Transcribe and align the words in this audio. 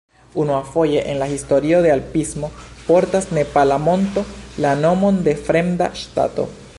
Unuafoje 0.33 1.11
en 1.11 1.19
la 1.19 1.27
historio 1.27 1.83
de 1.83 1.91
alpismo 1.91 2.49
portas 2.87 3.29
nepala 3.39 3.77
monto 3.89 4.25
la 4.65 4.73
nomon 4.85 5.23
de 5.29 5.37
fremda 5.49 5.95
ŝtato. 6.05 6.49